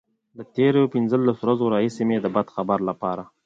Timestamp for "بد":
2.35-2.47